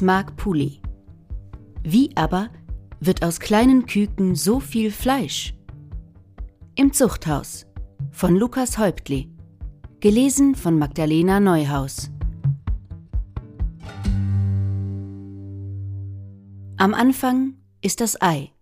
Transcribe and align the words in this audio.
Mag 0.00 0.36
Poulet. 0.36 0.80
Wie 1.82 2.16
aber 2.16 2.50
wird 3.00 3.22
aus 3.22 3.40
kleinen 3.40 3.86
Küken 3.86 4.34
so 4.34 4.60
viel 4.60 4.90
Fleisch? 4.90 5.54
Im 6.74 6.92
Zuchthaus 6.92 7.66
von 8.10 8.36
Lukas 8.36 8.78
Häuptli. 8.78 9.30
Gelesen 10.00 10.54
von 10.54 10.78
Magdalena 10.78 11.40
Neuhaus. 11.40 12.10
Am 16.76 16.92
Anfang 16.92 17.54
ist 17.80 18.00
das 18.00 18.20
Ei. 18.20 18.52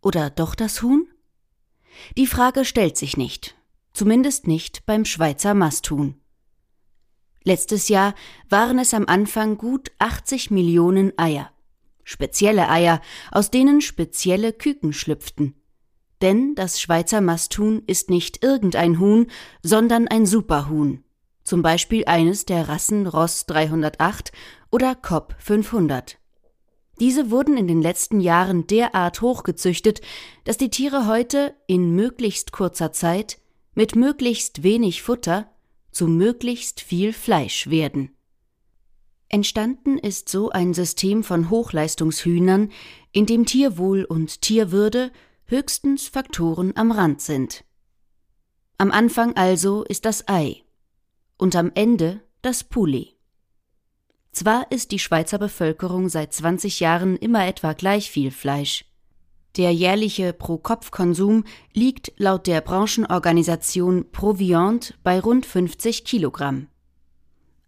Oder 0.00 0.30
doch 0.30 0.54
das 0.54 0.82
Huhn? 0.82 1.06
Die 2.16 2.26
Frage 2.26 2.64
stellt 2.64 2.96
sich 2.96 3.16
nicht, 3.16 3.54
zumindest 3.92 4.46
nicht 4.46 4.84
beim 4.86 5.04
Schweizer 5.04 5.54
Masthuhn. 5.54 6.20
Letztes 7.44 7.88
Jahr 7.88 8.14
waren 8.48 8.78
es 8.78 8.94
am 8.94 9.04
Anfang 9.06 9.58
gut 9.58 9.92
80 9.98 10.50
Millionen 10.50 11.12
Eier. 11.18 11.50
Spezielle 12.02 12.70
Eier, 12.70 13.02
aus 13.30 13.50
denen 13.50 13.82
spezielle 13.82 14.54
Küken 14.54 14.94
schlüpften. 14.94 15.54
Denn 16.22 16.54
das 16.54 16.80
Schweizer 16.80 17.20
Masthuhn 17.20 17.82
ist 17.86 18.08
nicht 18.08 18.42
irgendein 18.42 18.98
Huhn, 18.98 19.26
sondern 19.62 20.08
ein 20.08 20.24
Superhuhn. 20.24 21.04
Zum 21.42 21.60
Beispiel 21.60 22.06
eines 22.06 22.46
der 22.46 22.68
Rassen 22.70 23.06
Ross 23.06 23.44
308 23.44 24.32
oder 24.70 24.94
Kopp 24.94 25.36
500. 25.38 26.18
Diese 26.98 27.30
wurden 27.30 27.58
in 27.58 27.68
den 27.68 27.82
letzten 27.82 28.20
Jahren 28.20 28.66
derart 28.66 29.20
hochgezüchtet, 29.20 30.00
dass 30.44 30.56
die 30.56 30.70
Tiere 30.70 31.06
heute 31.06 31.54
in 31.66 31.94
möglichst 31.94 32.52
kurzer 32.52 32.92
Zeit 32.92 33.38
mit 33.74 33.96
möglichst 33.96 34.62
wenig 34.62 35.02
Futter 35.02 35.50
zu 35.94 36.08
möglichst 36.08 36.80
viel 36.80 37.12
Fleisch 37.12 37.68
werden. 37.70 38.10
Entstanden 39.28 39.98
ist 39.98 40.28
so 40.28 40.50
ein 40.50 40.74
System 40.74 41.24
von 41.24 41.50
Hochleistungshühnern, 41.50 42.70
in 43.12 43.26
dem 43.26 43.46
Tierwohl 43.46 44.04
und 44.04 44.42
Tierwürde 44.42 45.10
höchstens 45.46 46.08
Faktoren 46.08 46.76
am 46.76 46.92
Rand 46.92 47.20
sind. 47.20 47.64
Am 48.78 48.90
Anfang 48.90 49.36
also 49.36 49.84
ist 49.84 50.04
das 50.04 50.28
Ei 50.28 50.62
und 51.38 51.56
am 51.56 51.70
Ende 51.74 52.20
das 52.42 52.64
Poulet. 52.64 53.16
Zwar 54.32 54.70
isst 54.72 54.90
die 54.90 54.98
Schweizer 54.98 55.38
Bevölkerung 55.38 56.08
seit 56.08 56.32
20 56.32 56.80
Jahren 56.80 57.16
immer 57.16 57.46
etwa 57.46 57.72
gleich 57.72 58.10
viel 58.10 58.32
Fleisch, 58.32 58.84
der 59.56 59.72
jährliche 59.72 60.32
Pro-Kopf-Konsum 60.32 61.44
liegt 61.72 62.12
laut 62.16 62.46
der 62.46 62.60
Branchenorganisation 62.60 64.10
Proviant 64.10 64.98
bei 65.02 65.20
rund 65.20 65.46
50 65.46 66.04
Kilogramm. 66.04 66.68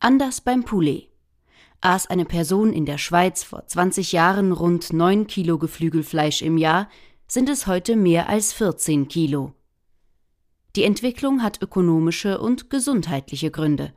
Anders 0.00 0.40
beim 0.40 0.64
Poulet. 0.64 1.08
Aß 1.80 2.08
eine 2.08 2.24
Person 2.24 2.72
in 2.72 2.86
der 2.86 2.98
Schweiz 2.98 3.44
vor 3.44 3.66
20 3.66 4.12
Jahren 4.12 4.52
rund 4.52 4.92
9 4.92 5.26
Kilo 5.26 5.58
Geflügelfleisch 5.58 6.42
im 6.42 6.58
Jahr, 6.58 6.88
sind 7.28 7.48
es 7.48 7.66
heute 7.66 7.96
mehr 7.96 8.28
als 8.28 8.52
14 8.52 9.08
Kilo. 9.08 9.52
Die 10.74 10.84
Entwicklung 10.84 11.42
hat 11.42 11.62
ökonomische 11.62 12.38
und 12.38 12.70
gesundheitliche 12.70 13.50
Gründe. 13.50 13.94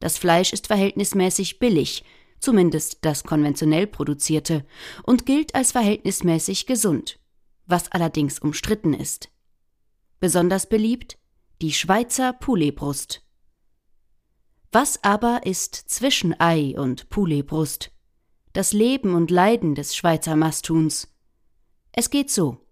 Das 0.00 0.18
Fleisch 0.18 0.52
ist 0.52 0.66
verhältnismäßig 0.66 1.58
billig, 1.58 2.04
zumindest 2.38 2.98
das 3.02 3.24
konventionell 3.24 3.86
produzierte, 3.86 4.64
und 5.04 5.26
gilt 5.26 5.54
als 5.54 5.72
verhältnismäßig 5.72 6.66
gesund, 6.66 7.18
was 7.66 7.90
allerdings 7.92 8.38
umstritten 8.38 8.94
ist. 8.94 9.30
Besonders 10.20 10.68
beliebt 10.68 11.18
die 11.60 11.72
Schweizer 11.72 12.32
Pouletbrust. 12.32 13.22
Was 14.72 15.02
aber 15.04 15.46
ist 15.46 15.74
zwischen 15.74 16.38
Ei 16.40 16.74
und 16.76 17.08
Pouletbrust? 17.08 17.92
Das 18.52 18.72
Leben 18.72 19.14
und 19.14 19.30
Leiden 19.30 19.74
des 19.74 19.94
Schweizer 19.94 20.36
Masthuhns. 20.36 21.14
Es 21.92 22.10
geht 22.10 22.30
so. 22.30 22.66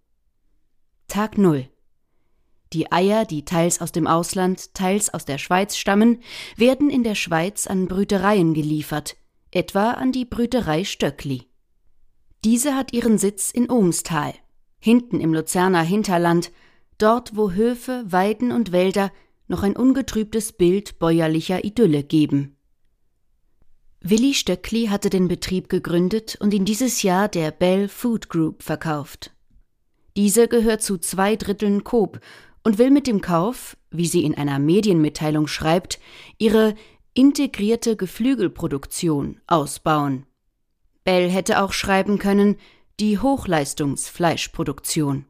Tag 1.06 1.38
Null. 1.38 1.68
Die 2.72 2.90
Eier, 2.90 3.24
die 3.24 3.44
teils 3.44 3.80
aus 3.80 3.92
dem 3.92 4.06
Ausland, 4.06 4.74
teils 4.74 5.12
aus 5.12 5.24
der 5.24 5.38
Schweiz 5.38 5.76
stammen, 5.76 6.22
werden 6.56 6.90
in 6.90 7.04
der 7.04 7.14
Schweiz 7.14 7.66
an 7.66 7.86
Brütereien 7.86 8.54
geliefert, 8.54 9.16
etwa 9.52 9.92
an 9.92 10.12
die 10.12 10.24
Brüterei 10.24 10.84
Stöckli. 10.84 11.44
Diese 12.44 12.74
hat 12.74 12.92
ihren 12.92 13.18
Sitz 13.18 13.50
in 13.50 13.70
Ohmstal, 13.70 14.34
hinten 14.80 15.20
im 15.20 15.32
Luzerner 15.32 15.82
Hinterland, 15.82 16.50
dort 16.98 17.36
wo 17.36 17.52
Höfe, 17.52 18.04
Weiden 18.06 18.50
und 18.50 18.72
Wälder 18.72 19.12
noch 19.46 19.62
ein 19.62 19.76
ungetrübtes 19.76 20.52
Bild 20.52 20.98
bäuerlicher 20.98 21.64
Idylle 21.64 22.02
geben. 22.02 22.56
Willi 24.00 24.34
Stöckli 24.34 24.86
hatte 24.86 25.10
den 25.10 25.28
Betrieb 25.28 25.68
gegründet 25.68 26.36
und 26.40 26.52
ihn 26.52 26.64
dieses 26.64 27.02
Jahr 27.02 27.28
der 27.28 27.52
Bell 27.52 27.86
Food 27.88 28.28
Group 28.28 28.64
verkauft. 28.64 29.32
Diese 30.16 30.48
gehört 30.48 30.82
zu 30.82 30.98
zwei 30.98 31.36
Dritteln 31.36 31.84
Coop 31.84 32.20
und 32.64 32.78
will 32.78 32.90
mit 32.90 33.06
dem 33.06 33.20
Kauf, 33.20 33.76
wie 33.90 34.06
sie 34.06 34.24
in 34.24 34.34
einer 34.34 34.58
Medienmitteilung 34.58 35.46
schreibt, 35.46 36.00
ihre 36.38 36.74
integrierte 37.14 37.96
Geflügelproduktion 37.96 39.40
ausbauen. 39.46 40.26
Bell 41.04 41.30
hätte 41.30 41.62
auch 41.62 41.72
schreiben 41.72 42.18
können, 42.18 42.56
die 43.00 43.18
Hochleistungsfleischproduktion. 43.18 45.26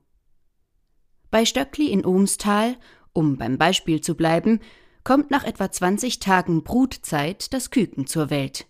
Bei 1.30 1.44
Stöckli 1.44 1.90
in 1.90 2.04
Ohmstal, 2.04 2.76
um 3.12 3.38
beim 3.38 3.58
Beispiel 3.58 4.00
zu 4.00 4.14
bleiben, 4.14 4.60
kommt 5.02 5.30
nach 5.30 5.44
etwa 5.44 5.70
20 5.70 6.20
Tagen 6.20 6.62
Brutzeit 6.62 7.52
das 7.52 7.70
Küken 7.70 8.06
zur 8.06 8.30
Welt. 8.30 8.66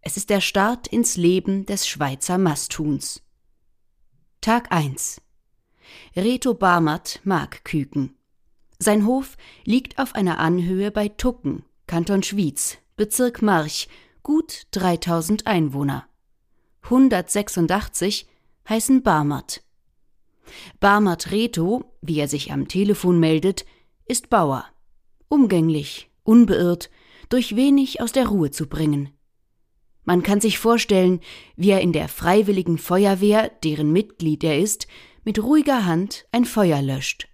Es 0.00 0.16
ist 0.16 0.30
der 0.30 0.40
Start 0.40 0.86
ins 0.86 1.16
Leben 1.16 1.66
des 1.66 1.86
Schweizer 1.86 2.38
Masthuhns. 2.38 3.22
Tag 4.40 4.72
1 4.72 5.20
Reto 6.16 6.54
Barmert 6.54 7.20
mag 7.24 7.64
Küken. 7.64 8.16
Sein 8.78 9.04
Hof 9.04 9.36
liegt 9.64 9.98
auf 9.98 10.14
einer 10.14 10.38
Anhöhe 10.38 10.90
bei 10.90 11.08
Tucken, 11.08 11.64
Kanton 11.90 12.22
Schwyz, 12.22 12.78
Bezirk 12.94 13.42
March, 13.42 13.88
gut 14.22 14.68
3000 14.70 15.48
Einwohner. 15.48 16.06
186 16.82 18.28
heißen 18.68 19.02
Barmert. 19.02 19.64
Barmert 20.78 21.32
Reto, 21.32 21.92
wie 22.00 22.20
er 22.20 22.28
sich 22.28 22.52
am 22.52 22.68
Telefon 22.68 23.18
meldet, 23.18 23.66
ist 24.06 24.30
Bauer. 24.30 24.66
Umgänglich, 25.26 26.12
unbeirrt, 26.22 26.90
durch 27.28 27.56
wenig 27.56 28.00
aus 28.00 28.12
der 28.12 28.28
Ruhe 28.28 28.52
zu 28.52 28.68
bringen. 28.68 29.08
Man 30.04 30.22
kann 30.22 30.40
sich 30.40 30.60
vorstellen, 30.60 31.18
wie 31.56 31.70
er 31.70 31.80
in 31.80 31.92
der 31.92 32.06
Freiwilligen 32.06 32.78
Feuerwehr, 32.78 33.50
deren 33.64 33.92
Mitglied 33.92 34.44
er 34.44 34.60
ist, 34.60 34.86
mit 35.24 35.42
ruhiger 35.42 35.86
Hand 35.86 36.28
ein 36.30 36.44
Feuer 36.44 36.82
löscht. 36.82 37.29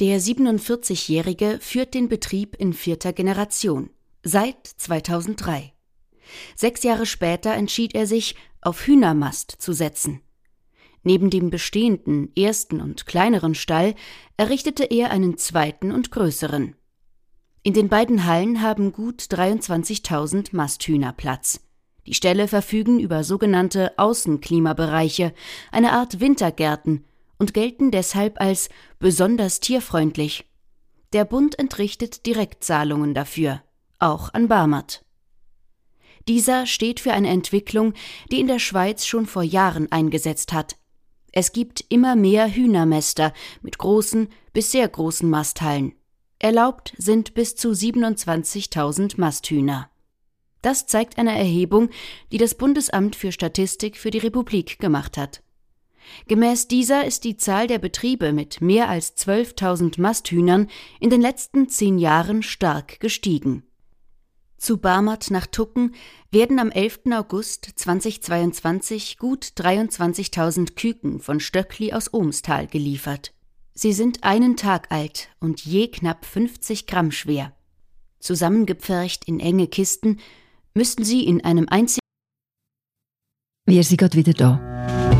Der 0.00 0.18
47-Jährige 0.18 1.58
führt 1.60 1.92
den 1.92 2.08
Betrieb 2.08 2.56
in 2.56 2.72
vierter 2.72 3.12
Generation, 3.12 3.90
seit 4.22 4.66
2003. 4.66 5.74
Sechs 6.56 6.82
Jahre 6.84 7.04
später 7.04 7.52
entschied 7.52 7.94
er 7.94 8.06
sich, 8.06 8.34
auf 8.62 8.86
Hühnermast 8.86 9.50
zu 9.58 9.74
setzen. 9.74 10.22
Neben 11.02 11.28
dem 11.28 11.50
bestehenden 11.50 12.34
ersten 12.34 12.80
und 12.80 13.04
kleineren 13.04 13.54
Stall 13.54 13.94
errichtete 14.38 14.84
er 14.84 15.10
einen 15.10 15.36
zweiten 15.36 15.92
und 15.92 16.10
größeren. 16.10 16.76
In 17.62 17.74
den 17.74 17.90
beiden 17.90 18.24
Hallen 18.24 18.62
haben 18.62 18.92
gut 18.92 19.20
23.000 19.20 20.56
Masthühner 20.56 21.12
Platz. 21.12 21.60
Die 22.06 22.14
Ställe 22.14 22.48
verfügen 22.48 23.00
über 23.00 23.22
sogenannte 23.22 23.98
Außenklimabereiche, 23.98 25.34
eine 25.70 25.92
Art 25.92 26.20
Wintergärten, 26.20 27.04
und 27.40 27.54
gelten 27.54 27.90
deshalb 27.90 28.40
als 28.40 28.68
besonders 29.00 29.58
tierfreundlich. 29.58 30.44
Der 31.12 31.24
Bund 31.24 31.58
entrichtet 31.58 32.26
Direktzahlungen 32.26 33.14
dafür, 33.14 33.62
auch 33.98 34.32
an 34.32 34.46
Barmert. 34.46 35.04
Dieser 36.28 36.66
steht 36.66 37.00
für 37.00 37.12
eine 37.12 37.30
Entwicklung, 37.30 37.94
die 38.30 38.38
in 38.38 38.46
der 38.46 38.58
Schweiz 38.58 39.06
schon 39.06 39.26
vor 39.26 39.42
Jahren 39.42 39.90
eingesetzt 39.90 40.52
hat. 40.52 40.76
Es 41.32 41.52
gibt 41.52 41.84
immer 41.88 42.14
mehr 42.14 42.48
Hühnermäster 42.48 43.32
mit 43.62 43.78
großen 43.78 44.28
bis 44.52 44.70
sehr 44.70 44.86
großen 44.86 45.28
Masthallen. 45.28 45.94
Erlaubt 46.38 46.94
sind 46.98 47.34
bis 47.34 47.56
zu 47.56 47.70
27.000 47.70 49.14
Masthühner. 49.18 49.90
Das 50.60 50.86
zeigt 50.86 51.18
eine 51.18 51.38
Erhebung, 51.38 51.88
die 52.32 52.38
das 52.38 52.54
Bundesamt 52.54 53.16
für 53.16 53.32
Statistik 53.32 53.96
für 53.96 54.10
die 54.10 54.18
Republik 54.18 54.78
gemacht 54.78 55.16
hat. 55.16 55.42
Gemäß 56.28 56.68
dieser 56.68 57.04
ist 57.04 57.24
die 57.24 57.36
Zahl 57.36 57.66
der 57.66 57.78
Betriebe 57.78 58.32
mit 58.32 58.60
mehr 58.60 58.88
als 58.88 59.16
12.000 59.16 60.00
Masthühnern 60.00 60.68
in 61.00 61.10
den 61.10 61.20
letzten 61.20 61.68
zehn 61.68 61.98
Jahren 61.98 62.42
stark 62.42 63.00
gestiegen. 63.00 63.64
Zu 64.60 64.76
Barmert 64.76 65.30
nach 65.30 65.46
Tucken 65.46 65.94
werden 66.30 66.58
am 66.58 66.70
11. 66.70 67.00
August 67.12 67.70
2022 67.76 69.16
gut 69.16 69.44
23.000 69.56 70.74
Küken 70.74 71.20
von 71.20 71.40
Stöckli 71.40 71.94
aus 71.94 72.12
Ohmstal 72.12 72.66
geliefert. 72.66 73.32
Sie 73.72 73.94
sind 73.94 74.22
einen 74.22 74.56
Tag 74.56 74.92
alt 74.92 75.30
und 75.40 75.64
je 75.64 75.88
knapp 75.88 76.26
50 76.26 76.86
Gramm 76.86 77.10
schwer. 77.10 77.56
Zusammengepfercht 78.18 79.24
in 79.24 79.40
enge 79.40 79.66
Kisten 79.66 80.20
müssten 80.74 81.04
sie 81.04 81.24
in 81.24 81.42
einem 81.42 81.66
einzigen. 81.68 82.00
Wir 83.66 83.82
sind 83.82 83.96
gerade 83.96 84.18
wieder 84.18 84.34
da. 84.34 85.19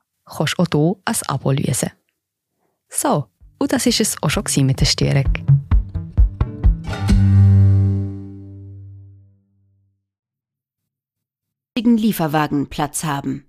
kannst 0.35 0.57
du 0.57 0.63
auch 0.63 0.67
hier 0.71 1.03
ein 1.05 1.29
Abo 1.29 1.51
lösen. 1.51 1.91
So, 2.89 3.27
und 3.59 3.71
das 3.71 3.85
war 3.85 3.99
es 3.99 4.17
auch 4.21 4.29
schon 4.29 4.65
mit 4.65 4.79
der 4.79 4.85
Störung. 4.85 5.31
Lieferwagen 12.01 12.67
Platz 12.67 13.03
haben. 13.05 13.45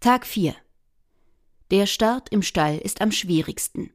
Tag 0.00 0.26
4 0.26 0.54
Der 1.70 1.86
Start 1.86 2.28
im 2.30 2.42
Stall 2.42 2.78
ist 2.78 3.00
am 3.00 3.12
schwierigsten. 3.12 3.92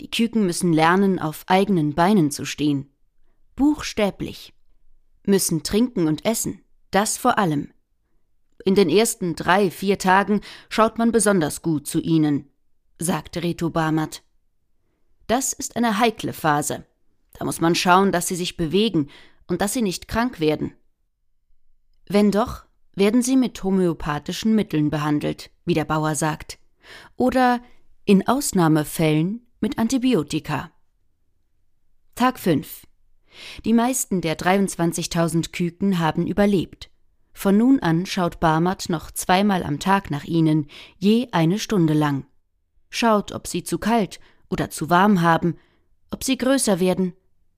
Die 0.00 0.10
Küken 0.10 0.46
müssen 0.46 0.72
lernen, 0.72 1.18
auf 1.18 1.44
eigenen 1.48 1.94
Beinen 1.94 2.30
zu 2.30 2.44
stehen. 2.46 2.90
Buchstäblich. 3.56 4.54
Müssen 5.26 5.64
trinken 5.64 6.06
und 6.06 6.24
essen. 6.24 6.62
Das 6.90 7.18
vor 7.18 7.38
allem. 7.38 7.73
In 8.64 8.74
den 8.74 8.88
ersten 8.88 9.36
drei, 9.36 9.70
vier 9.70 9.98
Tagen 9.98 10.40
schaut 10.70 10.96
man 10.96 11.12
besonders 11.12 11.60
gut 11.60 11.86
zu 11.86 12.00
ihnen, 12.00 12.50
sagte 12.98 13.42
Reto 13.42 13.68
Barmert. 13.70 14.22
Das 15.26 15.52
ist 15.52 15.76
eine 15.76 15.98
heikle 15.98 16.32
Phase. 16.32 16.86
Da 17.34 17.44
muss 17.44 17.60
man 17.60 17.74
schauen, 17.74 18.10
dass 18.10 18.26
sie 18.26 18.36
sich 18.36 18.56
bewegen 18.56 19.10
und 19.46 19.60
dass 19.60 19.74
sie 19.74 19.82
nicht 19.82 20.08
krank 20.08 20.40
werden. 20.40 20.74
Wenn 22.06 22.30
doch, 22.30 22.64
werden 22.94 23.22
sie 23.22 23.36
mit 23.36 23.62
homöopathischen 23.62 24.54
Mitteln 24.54 24.90
behandelt, 24.90 25.50
wie 25.64 25.74
der 25.74 25.84
Bauer 25.84 26.14
sagt, 26.14 26.58
oder 27.16 27.60
in 28.04 28.26
Ausnahmefällen 28.26 29.46
mit 29.60 29.78
Antibiotika. 29.78 30.70
Tag 32.14 32.38
5. 32.38 32.86
Die 33.64 33.72
meisten 33.72 34.20
der 34.20 34.38
23.000 34.38 35.50
Küken 35.50 35.98
haben 35.98 36.26
überlebt. 36.26 36.90
Von 37.34 37.58
nun 37.58 37.80
an 37.80 38.06
schaut 38.06 38.40
Barmat 38.40 38.88
noch 38.88 39.10
zweimal 39.10 39.64
am 39.64 39.80
Tag 39.80 40.10
nach 40.10 40.24
ihnen, 40.24 40.68
je 40.98 41.28
eine 41.32 41.58
Stunde 41.58 41.92
lang. 41.92 42.26
Schaut, 42.88 43.32
ob 43.32 43.48
sie 43.48 43.64
zu 43.64 43.78
kalt 43.78 44.20
oder 44.48 44.70
zu 44.70 44.88
warm 44.88 45.20
haben, 45.20 45.58
ob 46.10 46.24
sie 46.24 46.38
größer 46.38 46.80
werden, 46.80 47.12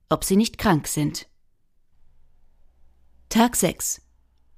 ob 0.08 0.24
sie 0.24 0.36
nicht 0.36 0.58
krank 0.58 0.88
sind. 0.88 1.28
Tag 3.28 3.54
6. 3.54 4.00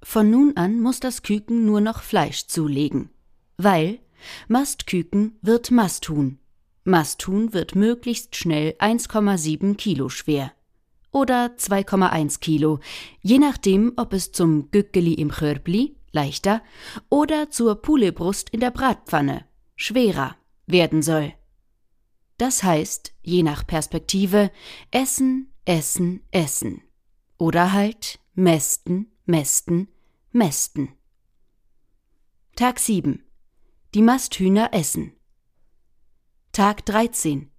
Von 0.03 0.31
nun 0.31 0.57
an 0.57 0.81
muss 0.81 1.01
das 1.01 1.23
Küken 1.23 1.67
nur 1.67 1.81
noch 1.81 2.03
Fleisch 2.03 2.47
zulegen, 2.47 3.11
weil 3.57 3.99
Mastküken 4.47 5.37
wird 5.43 5.73
Masthuhn. 5.73 6.39
Masthuhn 6.85 7.53
wird 7.53 7.75
möglichst 7.75 8.37
schnell 8.37 8.77
1,7 8.79 9.75
Kilo 9.77 10.09
schwer 10.09 10.53
oder 11.11 11.55
2,1 11.57 12.41
Kilo, 12.41 12.81
je 13.21 13.39
nachdem, 13.39 13.93
ob 13.97 14.13
es 14.13 14.33
zum 14.33 14.71
Gückeli 14.71 15.15
im 15.15 15.31
Körbli, 15.31 15.97
leichter, 16.13 16.63
oder 17.09 17.51
zur 17.51 17.77
Pulebrust 17.77 18.51
in 18.51 18.61
der 18.61 18.71
Bratpfanne, 18.71 19.45
schwerer, 19.77 20.37
werden 20.67 21.03
soll. 21.03 21.33
Das 22.37 22.63
heißt, 22.63 23.15
je 23.23 23.43
nach 23.43 23.67
Perspektive, 23.67 24.51
essen, 24.91 25.53
essen, 25.65 26.23
essen. 26.31 26.83
Oder 27.37 27.73
halt 27.73 28.21
mästen, 28.35 29.11
mästen, 29.27 29.89
mästen. 30.31 30.93
Tag 32.55 32.79
7. 32.79 33.25
Die 33.95 34.03
Masthühner 34.03 34.71
essen. 34.73 35.13
Tag 36.53 36.85
13. 36.87 37.51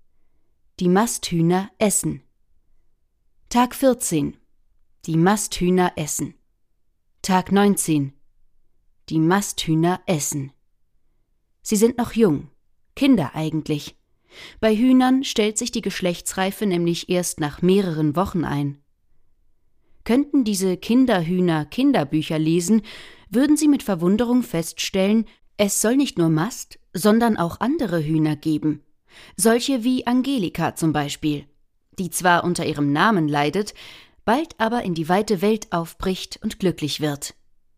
Die 0.80 0.90
Masthühner 0.90 1.72
essen. 1.78 2.22
Tag 3.52 3.74
14. 3.74 4.38
Die 5.08 5.18
Masthühner 5.18 5.94
essen. 5.96 6.36
Tag 7.24 7.52
19. 7.52 8.14
Die 9.10 9.18
Masthühner 9.18 10.02
essen. 10.06 10.52
Sie 11.64 11.76
sind 11.76 11.98
noch 11.98 12.14
jung, 12.14 12.52
Kinder 12.96 13.32
eigentlich. 13.34 13.98
Bei 14.60 14.76
Hühnern 14.76 15.24
stellt 15.24 15.58
sich 15.58 15.72
die 15.72 15.82
Geschlechtsreife 15.82 16.68
nämlich 16.68 17.10
erst 17.10 17.40
nach 17.40 17.64
mehreren 17.64 18.16
Wochen 18.16 18.46
ein. 18.46 18.84
Könnten 20.04 20.44
diese 20.44 20.78
Kinderhühner 20.78 21.66
Kinderbücher 21.66 22.38
lesen, 22.38 22.84
würden 23.32 23.58
sie 23.58 23.68
mit 23.68 23.82
Verwunderung 23.82 24.44
feststellen, 24.44 25.26
es 25.58 25.82
soll 25.82 25.96
nicht 25.98 26.20
nur 26.20 26.30
Mast, 26.30 26.78
sondern 26.94 27.36
auch 27.36 27.62
andere 27.62 28.04
Hühner 28.06 28.36
geben. 28.36 28.84
Solche 29.38 29.84
wie 29.84 30.06
Angelika 30.06 30.76
zum 30.76 30.94
Beispiel 30.94 31.48
die 32.00 32.10
zwar 32.10 32.44
unter 32.44 32.66
ihrem 32.66 32.92
Namen 32.92 33.28
leidet, 33.28 33.74
bald 34.26 34.60
aber 34.60 34.84
in 34.84 34.94
die 34.94 35.10
weite 35.10 35.42
Welt 35.42 35.72
aufbricht 35.72 36.40
und 36.42 36.60
glücklich 36.60 37.02
wird. 37.02 37.36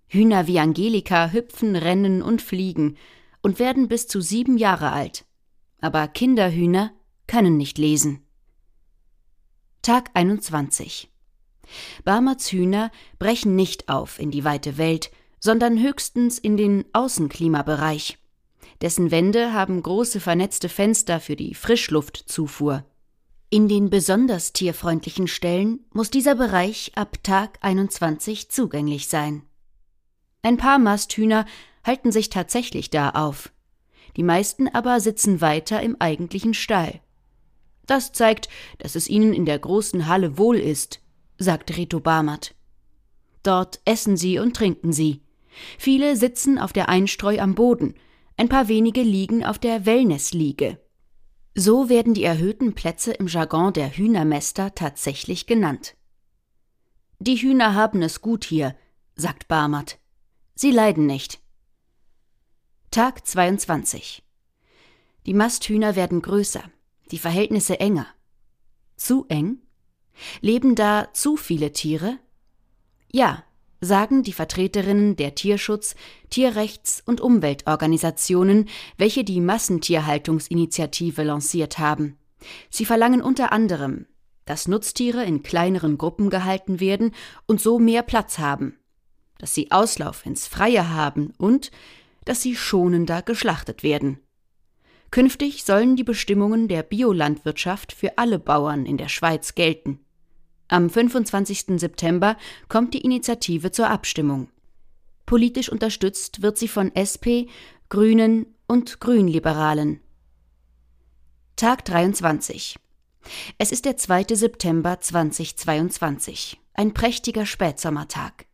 Hühner 0.08 0.48
wie 0.48 0.60
Angelika 0.60 1.32
hüpfen, 1.32 1.76
rennen 1.76 2.22
und 2.22 2.42
fliegen 2.42 2.98
und 3.42 3.60
werden 3.60 3.88
bis 3.88 4.08
zu 4.08 4.22
sieben 4.22 4.58
Jahre 4.58 4.92
alt. 4.92 5.26
Aber 5.80 6.08
Kinderhühner 6.08 6.92
können 7.28 7.58
nicht 7.58 7.78
lesen. 7.78 8.22
Tag 9.82 10.12
21 10.14 11.10
Barmerts 12.04 12.52
Hühner 12.52 12.92
brechen 13.18 13.56
nicht 13.56 13.90
auf 13.90 14.20
in 14.20 14.32
die 14.32 14.44
weite 14.44 14.78
Welt, 14.78 15.12
sondern 15.40 15.82
höchstens 15.82 16.38
in 16.38 16.58
den 16.58 16.86
Außenklimabereich. 16.94 18.18
Dessen 18.82 19.12
Wände 19.12 19.54
haben 19.54 19.82
große 19.82 20.20
vernetzte 20.20 20.70
Fenster 20.70 21.20
für 21.20 21.36
die 21.36 21.54
Frischluftzufuhr. 21.54 22.84
In 23.54 23.68
den 23.68 23.90
besonders 23.90 24.54
tierfreundlichen 24.54 25.28
Stellen 25.28 25.82
muss 25.92 26.10
dieser 26.10 26.36
Bereich 26.36 26.94
ab 26.96 27.18
Tag 27.22 27.60
21 27.60 28.50
zugänglich 28.50 29.10
sein. 29.10 29.42
Ein 30.42 30.56
paar 30.56 30.80
Masthühner 30.80 31.46
halten 31.84 32.14
sich 32.14 32.30
tatsächlich 32.30 32.92
da 32.92 33.10
auf. 33.10 33.52
Die 34.16 34.24
meisten 34.24 34.70
aber 34.70 35.02
sitzen 35.02 35.42
weiter 35.42 35.82
im 35.82 35.98
eigentlichen 36.00 36.54
Stall. 36.54 37.02
Das 37.86 38.14
zeigt, 38.14 38.48
dass 38.78 38.96
es 38.96 39.10
ihnen 39.10 39.34
in 39.34 39.46
der 39.46 39.60
großen 39.60 40.08
Halle 40.08 40.38
wohl 40.38 40.56
ist, 40.56 41.02
sagte 41.38 41.76
Rito 41.76 42.00
Barmert. 42.00 42.56
Dort 43.44 43.82
essen 43.84 44.16
sie 44.16 44.40
und 44.40 44.56
trinken 44.56 44.94
sie. 44.94 45.24
Viele 45.78 46.16
sitzen 46.16 46.58
auf 46.58 46.72
der 46.72 46.88
Einstreu 46.88 47.38
am 47.38 47.56
Boden, 47.56 47.96
ein 48.38 48.48
paar 48.48 48.70
wenige 48.70 49.02
liegen 49.02 49.44
auf 49.44 49.60
der 49.60 49.86
Wellnessliege. 49.86 50.80
So 51.54 51.90
werden 51.90 52.14
die 52.14 52.24
erhöhten 52.24 52.74
Plätze 52.74 53.12
im 53.12 53.28
Jargon 53.28 53.74
der 53.74 53.90
Hühnermäster 53.90 54.74
tatsächlich 54.74 55.48
genannt. 55.48 55.96
Die 57.20 57.36
Hühner 57.36 57.76
haben 57.76 58.02
es 58.02 58.22
gut 58.22 58.46
hier, 58.46 58.76
sagt 59.16 59.48
Barmert. 59.48 60.00
Sie 60.56 60.72
leiden 60.72 61.06
nicht. 61.06 61.40
Tag 62.90 63.28
22. 63.28 64.24
Die 65.26 65.34
Masthühner 65.34 65.96
werden 65.96 66.22
größer, 66.22 66.64
die 67.12 67.20
Verhältnisse 67.20 67.80
enger. 67.80 68.08
Zu 68.96 69.26
eng? 69.28 69.60
Leben 70.40 70.76
da 70.76 71.10
zu 71.14 71.38
viele 71.38 71.74
Tiere? 71.74 72.18
Ja, 73.12 73.44
sagen 73.82 74.24
die 74.24 74.34
Vertreterinnen 74.34 75.16
der 75.16 75.36
Tierschutz-, 75.36 75.96
Tierrechts- 76.30 77.04
und 77.06 77.20
Umweltorganisationen, 77.20 78.70
welche 78.98 79.24
die 79.24 79.42
Massentierhaltungsinitiative 79.42 81.24
lanciert 81.24 81.80
haben. 81.80 82.18
Sie 82.70 82.86
verlangen 82.86 83.22
unter 83.22 83.52
anderem 83.52 84.06
dass 84.46 84.68
Nutztiere 84.68 85.24
in 85.24 85.44
kleineren 85.44 85.98
Gruppen 85.98 86.30
gehalten 86.30 86.80
werden 86.80 87.14
und 87.46 87.62
so 87.62 87.80
mehr 87.80 88.02
Platz 88.04 88.38
haben, 88.38 88.78
dass 89.38 89.54
sie 89.54 89.72
Auslauf 89.72 90.26
ins 90.26 90.48
Freie 90.48 90.90
haben 90.90 91.34
und 91.38 91.72
dass 92.26 92.42
sie 92.42 92.56
schonender 92.56 93.22
geschlachtet 93.22 93.84
werden. 93.84 94.20
Künftig 95.10 95.64
sollen 95.64 95.96
die 95.96 96.04
Bestimmungen 96.04 96.68
der 96.68 96.84
Biolandwirtschaft 96.84 97.92
für 97.92 98.18
alle 98.18 98.40
Bauern 98.40 98.86
in 98.86 98.98
der 98.98 99.10
Schweiz 99.10 99.56
gelten. 99.56 100.00
Am 100.72 100.90
25. 100.90 101.82
September 101.82 102.38
kommt 102.70 102.94
die 102.94 103.02
Initiative 103.02 103.72
zur 103.72 103.90
Abstimmung. 103.90 104.48
Politisch 105.26 105.68
unterstützt 105.68 106.44
wird 106.44 106.58
sie 106.58 106.70
von 106.70 106.96
SP, 106.96 107.52
Grünen 107.90 108.46
und 108.68 109.02
Grünliberalen. 109.02 110.00
Tag 111.58 111.84
23. 111.84 112.78
Es 113.58 113.74
ist 113.74 113.84
der 113.84 113.98
2. 113.98 114.28
September 114.34 115.02
2022, 115.02 116.58
ein 116.74 116.94
prächtiger 116.94 117.46
Spätsommertag. 117.46 118.46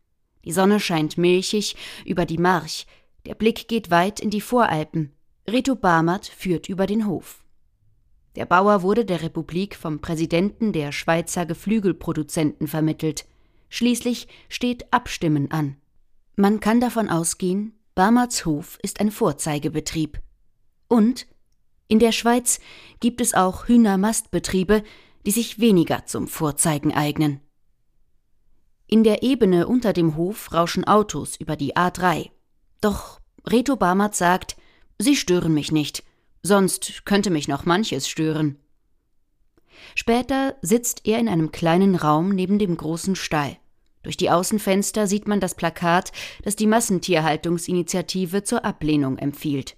Die 0.44 0.52
Sonne 0.52 0.80
scheint 0.80 1.20
milchig 1.20 1.76
über 2.04 2.26
die 2.26 2.40
March, 2.40 2.88
der 3.28 3.36
Blick 3.36 3.68
geht 3.68 3.92
weit 3.92 4.20
in 4.20 4.32
die 4.32 4.42
Voralpen. 4.42 5.12
Reto 5.48 5.76
Barmert 5.76 6.26
führt 6.26 6.68
über 6.68 6.88
den 6.88 7.06
Hof. 7.06 7.44
Der 8.38 8.46
Bauer 8.46 8.84
wurde 8.84 9.04
der 9.04 9.24
Republik 9.24 9.76
vom 9.76 10.00
Präsidenten 10.00 10.72
der 10.72 10.92
Schweizer 10.92 11.48
Geflügelproduzenten 11.48 12.68
vermittelt. 12.68 13.26
Schließlich 13.68 14.28
steht 14.48 14.94
Abstimmen 14.94 15.50
an. 15.50 15.78
Man 16.36 16.60
kann 16.60 16.80
davon 16.80 17.10
ausgehen, 17.10 17.74
Barmerts 17.96 18.46
Hof 18.46 18.78
ist 18.84 19.00
ein 19.00 19.10
Vorzeigebetrieb. 19.10 20.22
Und 20.88 21.26
in 21.88 21.98
der 21.98 22.12
Schweiz 22.12 22.60
gibt 23.00 23.22
es 23.22 23.34
auch 23.34 23.68
Hühnermastbetriebe, 23.68 24.84
die 25.26 25.32
sich 25.32 25.60
weniger 25.60 26.06
zum 26.06 26.28
Vorzeigen 26.28 26.94
eignen. 26.94 27.40
In 28.86 29.04
der 29.04 29.24
Ebene 29.24 29.68
unter 29.68 29.94
dem 29.94 30.16
Hof 30.16 30.54
rauschen 30.54 30.84
Autos 30.84 31.38
über 31.38 31.56
die 31.56 31.76
A3. 31.76 32.30
Doch 32.82 33.20
Reto 33.48 33.78
Barmert 33.78 34.14
sagt, 34.14 34.58
sie 35.00 35.16
stören 35.16 35.56
mich 35.56 35.72
nicht, 35.72 36.04
sonst 36.48 37.06
könnte 37.06 37.30
mich 37.30 37.48
noch 37.48 37.66
manches 37.66 38.10
stören. 38.10 38.58
Später 39.94 40.56
sitzt 40.62 41.02
er 41.06 41.20
in 41.20 41.30
einem 41.30 41.52
kleinen 41.52 41.96
Raum 41.96 42.30
neben 42.30 42.58
dem 42.58 42.76
großen 42.76 43.16
Stall. 43.16 43.58
Durch 44.04 44.18
die 44.18 44.30
Außenfenster 44.30 45.06
sieht 45.06 45.28
man 45.28 45.40
das 45.40 45.56
Plakat, 45.56 46.12
das 46.44 46.56
die 46.56 46.68
Massentierhaltungsinitiative 46.68 48.44
zur 48.44 48.64
Ablehnung 48.64 49.18
empfiehlt. 49.18 49.76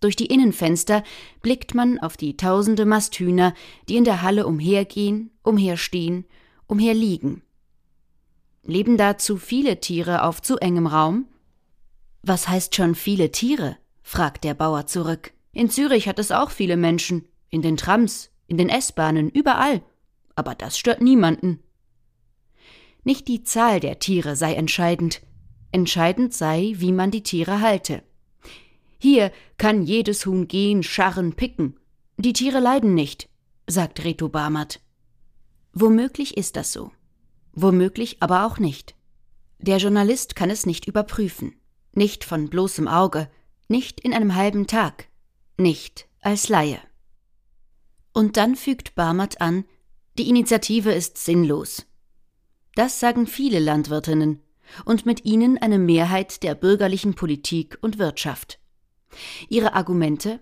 Durch 0.00 0.16
die 0.16 0.26
Innenfenster 0.26 1.04
blickt 1.42 1.74
man 1.74 1.98
auf 1.98 2.16
die 2.16 2.36
tausende 2.36 2.86
Masthühner, 2.86 3.54
die 3.88 3.96
in 3.96 4.04
der 4.04 4.22
Halle 4.22 4.46
umhergehen, 4.46 5.30
umherstehen, 5.42 6.24
umherliegen. 6.66 7.42
Leben 8.62 8.96
da 8.96 9.18
zu 9.18 9.36
viele 9.36 9.80
Tiere 9.80 10.24
auf 10.24 10.42
zu 10.42 10.56
engem 10.56 10.86
Raum? 10.86 11.26
Was 12.22 12.48
heißt 12.48 12.74
schon 12.74 12.94
viele 12.94 13.30
Tiere? 13.30 13.76
fragt 14.02 14.44
der 14.44 14.54
Bauer 14.54 14.86
zurück. 14.86 15.32
In 15.52 15.68
Zürich 15.68 16.08
hat 16.08 16.18
es 16.18 16.30
auch 16.30 16.50
viele 16.50 16.76
Menschen, 16.76 17.26
in 17.48 17.62
den 17.62 17.76
Trams, 17.76 18.30
in 18.46 18.56
den 18.56 18.68
S-Bahnen, 18.68 19.30
überall. 19.30 19.82
Aber 20.36 20.54
das 20.54 20.78
stört 20.78 21.00
niemanden. 21.00 21.60
Nicht 23.02 23.28
die 23.28 23.42
Zahl 23.42 23.80
der 23.80 23.98
Tiere 23.98 24.36
sei 24.36 24.54
entscheidend, 24.54 25.22
entscheidend 25.72 26.34
sei, 26.34 26.74
wie 26.76 26.92
man 26.92 27.10
die 27.10 27.22
Tiere 27.22 27.60
halte. 27.60 28.02
Hier 28.98 29.32
kann 29.56 29.82
jedes 29.82 30.26
Huhn 30.26 30.46
gehen, 30.46 30.82
scharren, 30.82 31.34
picken. 31.34 31.78
Die 32.18 32.34
Tiere 32.34 32.60
leiden 32.60 32.94
nicht, 32.94 33.28
sagt 33.66 34.04
Reto 34.04 34.28
Barmert. 34.28 34.80
Womöglich 35.72 36.36
ist 36.36 36.56
das 36.56 36.72
so. 36.72 36.90
Womöglich 37.52 38.18
aber 38.20 38.46
auch 38.46 38.58
nicht. 38.58 38.94
Der 39.58 39.78
Journalist 39.78 40.36
kann 40.36 40.50
es 40.50 40.66
nicht 40.66 40.86
überprüfen. 40.86 41.54
Nicht 41.92 42.24
von 42.24 42.48
bloßem 42.48 42.86
Auge, 42.86 43.30
nicht 43.68 44.00
in 44.00 44.12
einem 44.12 44.34
halben 44.34 44.66
Tag, 44.66 45.09
nicht 45.60 46.08
als 46.20 46.48
Laie. 46.48 46.80
Und 48.12 48.36
dann 48.36 48.56
fügt 48.56 48.94
Barmert 48.94 49.40
an, 49.40 49.64
die 50.18 50.28
Initiative 50.28 50.92
ist 50.92 51.18
sinnlos. 51.18 51.86
Das 52.74 53.00
sagen 53.00 53.26
viele 53.26 53.58
Landwirtinnen 53.58 54.42
und 54.84 55.06
mit 55.06 55.24
ihnen 55.24 55.58
eine 55.58 55.78
Mehrheit 55.78 56.42
der 56.42 56.54
bürgerlichen 56.54 57.14
Politik 57.14 57.78
und 57.80 57.98
Wirtschaft. 57.98 58.58
Ihre 59.48 59.74
Argumente 59.74 60.40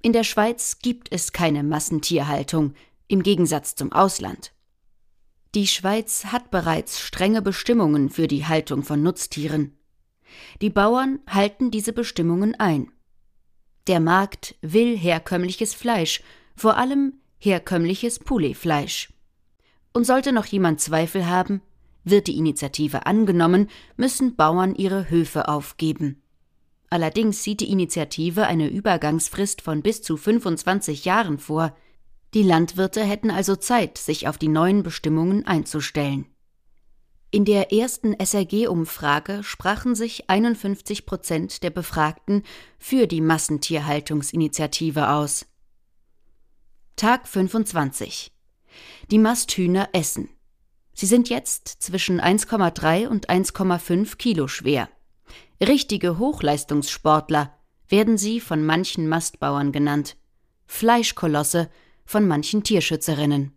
In 0.00 0.12
der 0.12 0.24
Schweiz 0.24 0.78
gibt 0.80 1.12
es 1.12 1.32
keine 1.32 1.62
Massentierhaltung, 1.62 2.74
im 3.06 3.22
Gegensatz 3.22 3.74
zum 3.74 3.92
Ausland. 3.92 4.52
Die 5.54 5.66
Schweiz 5.66 6.26
hat 6.26 6.50
bereits 6.50 6.98
strenge 6.98 7.42
Bestimmungen 7.42 8.08
für 8.08 8.26
die 8.26 8.46
Haltung 8.46 8.82
von 8.82 9.02
Nutztieren. 9.02 9.76
Die 10.62 10.70
Bauern 10.70 11.20
halten 11.28 11.70
diese 11.70 11.92
Bestimmungen 11.92 12.54
ein. 12.58 12.90
Der 13.88 14.00
Markt 14.00 14.54
will 14.60 14.96
herkömmliches 14.96 15.74
Fleisch, 15.74 16.22
vor 16.54 16.76
allem 16.76 17.14
herkömmliches 17.38 18.20
Pouletfleisch. 18.20 19.12
Und 19.92 20.04
sollte 20.06 20.32
noch 20.32 20.46
jemand 20.46 20.80
Zweifel 20.80 21.26
haben, 21.26 21.60
wird 22.04 22.26
die 22.26 22.36
Initiative 22.36 23.06
angenommen, 23.06 23.68
müssen 23.96 24.36
Bauern 24.36 24.74
ihre 24.74 25.10
Höfe 25.10 25.48
aufgeben. 25.48 26.22
Allerdings 26.90 27.42
sieht 27.42 27.60
die 27.60 27.70
Initiative 27.70 28.46
eine 28.46 28.68
Übergangsfrist 28.68 29.62
von 29.62 29.82
bis 29.82 30.02
zu 30.02 30.16
25 30.16 31.04
Jahren 31.04 31.38
vor. 31.38 31.74
Die 32.34 32.42
Landwirte 32.42 33.02
hätten 33.02 33.30
also 33.30 33.56
Zeit, 33.56 33.98
sich 33.98 34.28
auf 34.28 34.38
die 34.38 34.48
neuen 34.48 34.82
Bestimmungen 34.82 35.46
einzustellen. 35.46 36.26
In 37.32 37.44
der 37.44 37.72
ersten 37.72 38.14
SRG-Umfrage 38.14 39.42
sprachen 39.42 39.96
sich 39.96 40.30
51 40.30 41.06
Prozent 41.06 41.64
der 41.64 41.70
Befragten 41.70 42.44
für 42.78 43.08
die 43.08 43.20
Massentierhaltungsinitiative 43.20 45.08
aus. 45.08 45.46
Tag 46.94 47.26
25 47.26 48.32
die 49.10 49.18
Masthühner 49.18 49.88
essen. 49.92 50.28
Sie 50.94 51.06
sind 51.06 51.28
jetzt 51.28 51.68
zwischen 51.68 52.20
1,3 52.20 53.08
und 53.08 53.30
1,5 53.30 54.16
Kilo 54.16 54.48
schwer. 54.48 54.88
Richtige 55.60 56.18
Hochleistungssportler 56.18 57.54
werden 57.88 58.18
sie 58.18 58.40
von 58.40 58.64
manchen 58.64 59.08
Mastbauern 59.08 59.72
genannt. 59.72 60.16
Fleischkolosse 60.66 61.70
von 62.04 62.26
manchen 62.26 62.62
Tierschützerinnen. 62.62 63.52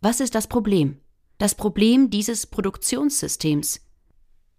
Was 0.00 0.20
ist 0.20 0.34
das 0.34 0.46
Problem? 0.46 1.00
Das 1.38 1.54
Problem 1.54 2.08
dieses 2.08 2.46
Produktionssystems. 2.46 3.82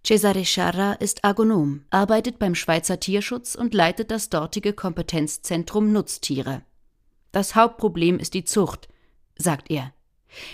Cesare 0.06 0.46
Scharra 0.46 0.94
ist 0.94 1.26
Agonom, 1.26 1.82
arbeitet 1.90 2.38
beim 2.38 2.54
Schweizer 2.54 3.00
Tierschutz 3.00 3.56
und 3.56 3.74
leitet 3.74 4.12
das 4.12 4.30
dortige 4.30 4.74
Kompetenzzentrum 4.74 5.92
Nutztiere. 5.92 6.62
Das 7.32 7.56
Hauptproblem 7.56 8.20
ist 8.20 8.36
die 8.36 8.44
Zucht, 8.44 8.90
sagt 9.38 9.72
er. 9.72 9.92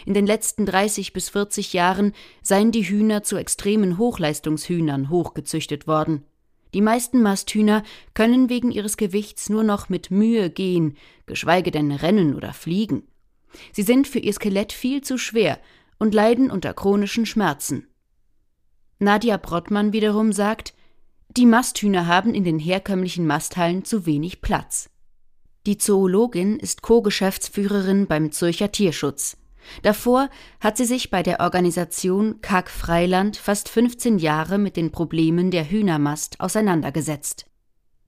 In 0.05 0.13
den 0.13 0.25
letzten 0.25 0.65
30 0.65 1.11
bis 1.11 1.27
40 1.27 1.73
Jahren 1.73 2.13
seien 2.41 2.71
die 2.71 2.87
Hühner 2.87 3.23
zu 3.23 3.35
extremen 3.35 3.97
Hochleistungshühnern 3.97 5.09
hochgezüchtet 5.09 5.87
worden. 5.87 6.23
Die 6.73 6.81
meisten 6.81 7.21
Masthühner 7.21 7.83
können 8.13 8.47
wegen 8.47 8.71
ihres 8.71 8.95
Gewichts 8.95 9.49
nur 9.49 9.63
noch 9.63 9.89
mit 9.89 10.09
Mühe 10.09 10.49
gehen, 10.49 10.95
geschweige 11.25 11.69
denn 11.69 11.91
rennen 11.91 12.33
oder 12.33 12.53
fliegen. 12.53 13.03
Sie 13.73 13.83
sind 13.83 14.07
für 14.07 14.19
ihr 14.19 14.33
Skelett 14.33 14.71
viel 14.71 15.01
zu 15.01 15.17
schwer 15.17 15.59
und 15.99 16.13
leiden 16.13 16.51
unter 16.51 16.73
chronischen 16.73 17.25
Schmerzen. 17.25 17.87
Nadia 18.99 19.37
Brottmann 19.37 19.93
wiederum 19.93 20.31
sagt, 20.31 20.73
die 21.35 21.45
Masthühner 21.45 22.07
haben 22.07 22.33
in 22.33 22.43
den 22.43 22.59
herkömmlichen 22.59 23.25
Masthallen 23.25 23.85
zu 23.85 24.05
wenig 24.05 24.41
Platz. 24.41 24.89
Die 25.65 25.77
Zoologin 25.77 26.59
ist 26.59 26.81
Co-Geschäftsführerin 26.81 28.05
beim 28.07 28.31
Zürcher 28.31 28.71
Tierschutz. 28.71 29.37
Davor 29.81 30.29
hat 30.59 30.77
sie 30.77 30.85
sich 30.85 31.09
bei 31.09 31.23
der 31.23 31.39
Organisation 31.39 32.41
Kack 32.41 32.69
Freiland 32.69 33.37
fast 33.37 33.69
15 33.69 34.19
Jahre 34.19 34.57
mit 34.57 34.75
den 34.75 34.91
Problemen 34.91 35.51
der 35.51 35.69
Hühnermast 35.69 36.39
auseinandergesetzt. 36.39 37.45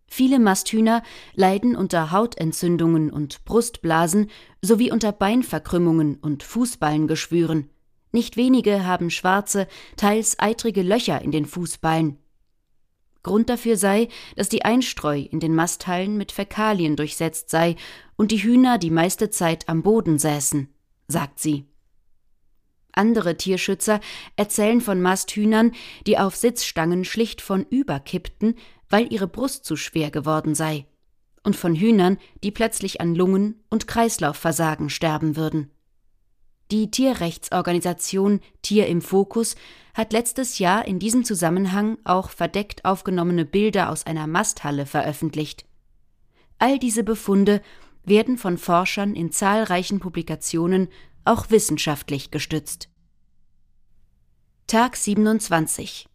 Viele 0.08 0.40
Masthühner 0.40 1.02
leiden 1.34 1.76
unter 1.76 2.12
Hautentzündungen 2.12 3.10
und 3.10 3.44
Brustblasen 3.46 4.30
sowie 4.62 4.92
unter 4.92 5.12
Beinverkrümmungen 5.12 6.16
und 6.16 6.44
Fußballengeschwüren. 6.44 7.70
Nicht 8.16 8.38
wenige 8.38 8.86
haben 8.86 9.10
schwarze, 9.10 9.68
teils 9.98 10.40
eitrige 10.40 10.84
Löcher 10.84 11.22
in 11.22 11.32
den 11.34 11.46
Fußballen. 11.46 12.18
Grund 13.24 13.50
dafür 13.50 13.76
sei, 13.76 14.08
dass 14.38 14.48
die 14.48 14.64
Einstreu 14.64 15.20
in 15.20 15.42
den 15.42 15.54
Masthallen 15.54 16.16
mit 16.16 16.32
Fäkalien 16.32 16.96
durchsetzt 16.96 17.50
sei 17.50 17.76
und 18.16 18.32
die 18.32 18.42
Hühner 18.42 18.78
die 18.78 18.90
meiste 18.90 19.32
Zeit 19.32 19.68
am 19.68 19.84
Boden 19.84 20.18
säßen 20.18 20.70
sagt 21.10 21.40
sie. 21.40 21.66
Andere 22.94 23.36
Tierschützer 23.36 24.00
erzählen 24.38 24.80
von 24.80 25.02
Masthühnern, 25.02 25.74
die 26.08 26.18
auf 26.18 26.38
Sitzstangen 26.38 27.04
schlicht 27.04 27.42
von 27.42 27.66
überkippten, 27.66 28.56
weil 28.90 29.12
ihre 29.12 29.28
Brust 29.28 29.66
zu 29.66 29.76
schwer 29.76 30.10
geworden 30.10 30.56
sei, 30.56 30.86
und 31.44 31.58
von 31.58 31.76
Hühnern, 31.76 32.18
die 32.46 32.52
plötzlich 32.52 33.02
an 33.02 33.14
Lungen- 33.14 33.62
und 33.70 33.88
Kreislaufversagen 33.88 34.90
sterben 34.90 35.36
würden. 35.36 35.75
Die 36.72 36.90
Tierrechtsorganisation 36.90 38.42
Tier 38.62 38.88
im 38.88 39.02
Fokus 39.02 39.56
hat 39.94 40.14
letztes 40.14 40.58
Jahr 40.60 40.86
in 40.86 41.00
diesem 41.00 41.24
Zusammenhang 41.24 41.98
auch 42.04 42.30
verdeckt 42.30 42.86
aufgenommene 42.86 43.46
Bilder 43.46 43.90
aus 43.90 44.06
einer 44.06 44.28
Masthalle 44.28 44.86
veröffentlicht. 44.86 45.66
All 46.58 46.80
diese 46.80 47.04
Befunde 47.04 47.62
werden 48.04 48.38
von 48.38 48.58
Forschern 48.58 49.16
in 49.16 49.32
zahlreichen 49.32 50.00
Publikationen 50.00 50.90
auch 51.24 51.50
wissenschaftlich 51.50 52.32
gestützt. 52.32 52.90
Tag 54.68 54.96
27 54.96 56.08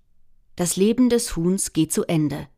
Das 0.57 0.77
Leben 0.77 1.09
des 1.09 1.37
Huhns 1.37 1.73
geht 1.73 1.93
zu 1.93 2.05
Ende. 2.05 2.49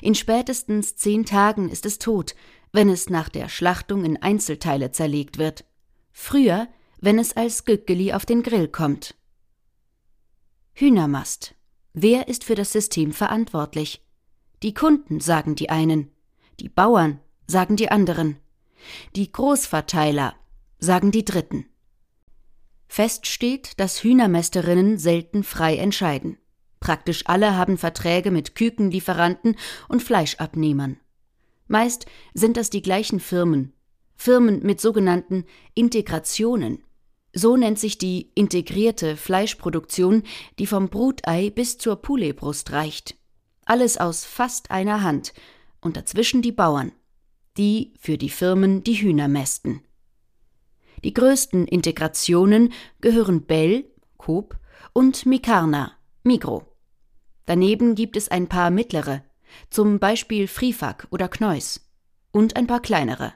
In 0.00 0.14
spätestens 0.14 0.96
zehn 0.96 1.26
Tagen 1.26 1.68
ist 1.68 1.84
es 1.84 1.98
tot, 1.98 2.34
wenn 2.72 2.88
es 2.88 3.10
nach 3.10 3.28
der 3.28 3.48
Schlachtung 3.48 4.04
in 4.04 4.20
Einzelteile 4.22 4.90
zerlegt 4.92 5.38
wird. 5.38 5.64
Früher, 6.12 6.68
wenn 7.00 7.18
es 7.18 7.36
als 7.36 7.64
Gückeli 7.64 8.12
auf 8.12 8.26
den 8.26 8.42
Grill 8.42 8.68
kommt. 8.68 9.14
Hühnermast. 10.74 11.54
Wer 11.92 12.28
ist 12.28 12.44
für 12.44 12.54
das 12.54 12.72
System 12.72 13.12
verantwortlich? 13.12 14.02
Die 14.62 14.74
Kunden, 14.74 15.20
sagen 15.20 15.54
die 15.54 15.70
einen. 15.70 16.10
Die 16.60 16.68
Bauern, 16.68 17.20
sagen 17.46 17.76
die 17.76 17.90
anderen. 17.90 18.36
Die 19.14 19.30
Großverteiler, 19.30 20.34
sagen 20.78 21.10
die 21.10 21.24
Dritten. 21.24 21.66
Fest 22.88 23.26
steht, 23.26 23.80
dass 23.80 24.02
Hühnermästerinnen 24.02 24.98
selten 24.98 25.42
frei 25.42 25.76
entscheiden. 25.76 26.38
Praktisch 26.80 27.24
alle 27.26 27.56
haben 27.56 27.78
Verträge 27.78 28.30
mit 28.30 28.54
Kükenlieferanten 28.54 29.56
und 29.88 30.02
Fleischabnehmern. 30.02 30.98
Meist 31.66 32.06
sind 32.32 32.56
das 32.56 32.70
die 32.70 32.82
gleichen 32.82 33.18
Firmen, 33.18 33.72
Firmen 34.14 34.62
mit 34.62 34.80
sogenannten 34.80 35.44
Integrationen. 35.74 36.82
So 37.38 37.54
nennt 37.58 37.78
sich 37.78 37.98
die 37.98 38.30
integrierte 38.34 39.14
Fleischproduktion, 39.14 40.22
die 40.58 40.66
vom 40.66 40.88
Brutei 40.88 41.50
bis 41.50 41.76
zur 41.76 41.96
Pouletbrust 41.96 42.72
reicht. 42.72 43.14
Alles 43.66 43.98
aus 43.98 44.24
fast 44.24 44.70
einer 44.70 45.02
Hand 45.02 45.34
und 45.82 45.98
dazwischen 45.98 46.40
die 46.40 46.50
Bauern, 46.52 46.92
die 47.58 47.92
für 48.00 48.16
die 48.16 48.30
Firmen 48.30 48.84
die 48.84 48.94
Hühner 48.94 49.28
mästen. 49.28 49.82
Die 51.04 51.12
größten 51.12 51.66
Integrationen 51.66 52.72
gehören 53.02 53.44
Bell, 53.44 53.84
Coop 54.16 54.58
und 54.94 55.26
Mikarna, 55.26 55.92
Migro. 56.22 56.64
Daneben 57.44 57.94
gibt 57.96 58.16
es 58.16 58.30
ein 58.30 58.48
paar 58.48 58.70
mittlere, 58.70 59.22
zum 59.68 59.98
Beispiel 59.98 60.48
Frifak 60.48 61.06
oder 61.10 61.28
Kneus, 61.28 61.86
und 62.32 62.56
ein 62.56 62.66
paar 62.66 62.80
kleinere. 62.80 63.34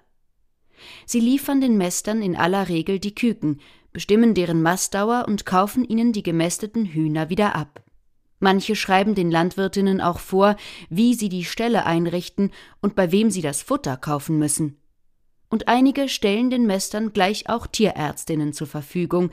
Sie 1.04 1.20
liefern 1.20 1.60
den 1.60 1.76
Mästern 1.76 2.22
in 2.22 2.34
aller 2.34 2.70
Regel 2.70 2.98
die 2.98 3.14
Küken, 3.14 3.60
bestimmen 3.92 4.34
deren 4.34 4.62
Mastdauer 4.62 5.24
und 5.26 5.46
kaufen 5.46 5.84
ihnen 5.84 6.12
die 6.12 6.22
gemästeten 6.22 6.86
Hühner 6.86 7.28
wieder 7.28 7.54
ab. 7.54 7.82
Manche 8.38 8.74
schreiben 8.74 9.14
den 9.14 9.30
Landwirtinnen 9.30 10.00
auch 10.00 10.18
vor, 10.18 10.56
wie 10.88 11.14
sie 11.14 11.28
die 11.28 11.44
Ställe 11.44 11.84
einrichten 11.84 12.52
und 12.80 12.94
bei 12.94 13.12
wem 13.12 13.30
sie 13.30 13.42
das 13.42 13.62
Futter 13.62 13.96
kaufen 13.96 14.38
müssen. 14.38 14.78
Und 15.50 15.68
einige 15.68 16.08
stellen 16.08 16.48
den 16.48 16.66
Mästern 16.66 17.12
gleich 17.12 17.48
auch 17.48 17.66
Tierärztinnen 17.66 18.52
zur 18.52 18.66
Verfügung. 18.66 19.30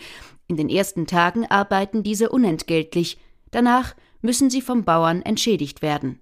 In 0.48 0.58
den 0.58 0.68
ersten 0.68 1.08
Tagen 1.08 1.46
arbeiten 1.46 2.04
diese 2.04 2.30
unentgeltlich, 2.30 3.18
danach 3.52 3.96
müssen 4.22 4.50
sie 4.50 4.62
vom 4.62 4.84
Bauern 4.84 5.22
entschädigt 5.22 5.82
werden. 5.82 6.20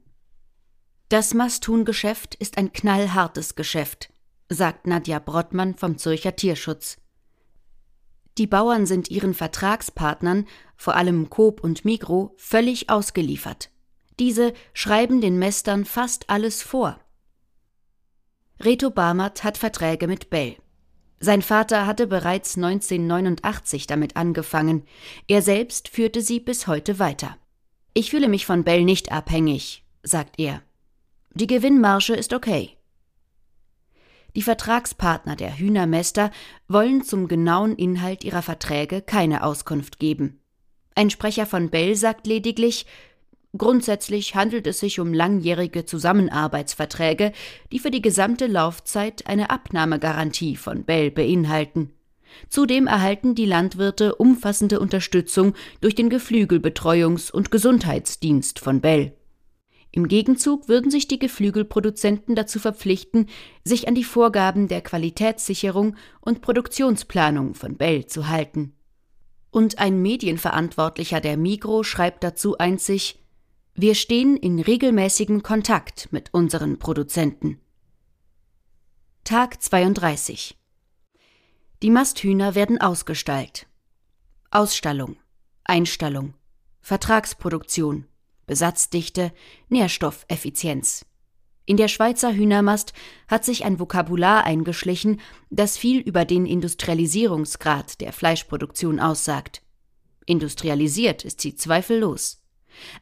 Das 1.09 1.33
Masthuhngeschäft 1.33 2.35
ist 2.35 2.57
ein 2.57 2.73
knallhartes 2.73 3.55
Geschäft, 3.55 4.09
sagt 4.49 4.85
Nadja 4.85 5.19
Brottmann 5.19 5.75
vom 5.75 5.97
Zürcher 5.97 6.35
Tierschutz. 6.35 6.97
Die 8.37 8.47
Bauern 8.47 8.85
sind 8.85 9.09
ihren 9.09 9.33
Vertragspartnern, 9.33 10.45
vor 10.75 10.95
allem 10.95 11.29
Coop 11.29 11.63
und 11.63 11.85
Migro, 11.85 12.33
völlig 12.37 12.89
ausgeliefert. 12.89 13.69
Diese 14.19 14.53
schreiben 14.73 15.21
den 15.21 15.39
Mästern 15.39 15.85
fast 15.85 16.29
alles 16.29 16.61
vor. 16.61 16.99
Reto 18.59 18.89
Barmert 18.89 19.43
hat 19.43 19.57
Verträge 19.57 20.07
mit 20.07 20.29
Bell. 20.29 20.57
Sein 21.19 21.41
Vater 21.41 21.85
hatte 21.87 22.07
bereits 22.07 22.55
1989 22.57 23.87
damit 23.87 24.15
angefangen. 24.15 24.83
Er 25.27 25.41
selbst 25.41 25.87
führte 25.87 26.21
sie 26.21 26.39
bis 26.39 26.67
heute 26.67 26.99
weiter. 26.99 27.37
Ich 27.93 28.11
fühle 28.11 28.27
mich 28.27 28.45
von 28.45 28.63
Bell 28.63 28.83
nicht 28.83 29.11
abhängig, 29.11 29.85
sagt 30.03 30.39
er. 30.39 30.61
Die 31.33 31.47
Gewinnmarge 31.47 32.13
ist 32.13 32.33
okay. 32.33 32.74
Die 34.35 34.41
Vertragspartner 34.41 35.35
der 35.35 35.57
Hühnermäster 35.57 36.29
wollen 36.67 37.03
zum 37.03 37.27
genauen 37.27 37.75
Inhalt 37.77 38.23
ihrer 38.23 38.41
Verträge 38.41 39.01
keine 39.01 39.43
Auskunft 39.43 39.99
geben. 39.99 40.41
Ein 40.93 41.09
Sprecher 41.09 41.45
von 41.45 41.69
Bell 41.69 41.95
sagt 41.95 42.27
lediglich, 42.27 42.85
Grundsätzlich 43.57 44.35
handelt 44.35 44.67
es 44.67 44.81
sich 44.81 44.99
um 44.99 45.13
langjährige 45.13 45.85
Zusammenarbeitsverträge, 45.85 47.31
die 47.71 47.79
für 47.79 47.91
die 47.91 48.01
gesamte 48.01 48.47
Laufzeit 48.47 49.27
eine 49.27 49.49
Abnahmegarantie 49.49 50.57
von 50.57 50.83
Bell 50.83 51.09
beinhalten. 51.09 51.93
Zudem 52.49 52.87
erhalten 52.87 53.33
die 53.33 53.45
Landwirte 53.45 54.15
umfassende 54.15 54.81
Unterstützung 54.81 55.53
durch 55.79 55.95
den 55.95 56.09
Geflügelbetreuungs- 56.09 57.31
und 57.31 57.49
Gesundheitsdienst 57.49 58.59
von 58.59 58.81
Bell. 58.81 59.15
Im 59.95 60.07
Gegenzug 60.07 60.67
würden 60.67 60.91
sich 60.91 61.07
die 61.07 61.17
Geflügelproduzenten 61.17 62.35
dazu 62.35 62.59
verpflichten, 62.59 63.27
sich 63.63 63.87
an 63.87 63.95
die 63.95 64.03
Vorgaben 64.03 64.67
der 64.67 64.81
Qualitätssicherung 64.81 65.95
und 66.21 66.41
Produktionsplanung 66.41 67.55
von 67.55 67.77
Bell 67.77 68.05
zu 68.05 68.27
halten. 68.27 68.75
Und 69.49 69.79
ein 69.79 70.01
Medienverantwortlicher 70.01 71.21
der 71.21 71.37
Migro 71.37 71.81
schreibt 71.81 72.23
dazu 72.23 72.57
einzig, 72.57 73.23
wir 73.73 73.95
stehen 73.95 74.37
in 74.37 74.59
regelmäßigem 74.59 75.41
Kontakt 75.41 76.09
mit 76.11 76.33
unseren 76.33 76.77
Produzenten. 76.77 77.59
Tag 79.23 79.63
32 79.63 80.55
die 81.83 81.91
Masthühner 81.91 82.55
werden 82.55 82.79
ausgestallt. 82.79 83.67
Ausstallung, 84.49 85.17
Einstallung, 85.65 86.33
Vertragsproduktion, 86.81 88.07
Besatzdichte, 88.45 89.31
Nährstoffeffizienz. 89.69 91.05
In 91.65 91.77
der 91.77 91.87
Schweizer 91.87 92.33
Hühnermast 92.33 92.93
hat 93.27 93.43
sich 93.43 93.65
ein 93.65 93.79
Vokabular 93.79 94.43
eingeschlichen, 94.43 95.19
das 95.49 95.77
viel 95.77 95.99
über 95.99 96.23
den 96.23 96.45
Industrialisierungsgrad 96.45 98.01
der 98.01 98.13
Fleischproduktion 98.13 98.99
aussagt. 98.99 99.63
Industrialisiert 100.25 101.25
ist 101.25 101.41
sie 101.41 101.55
zweifellos. 101.55 102.43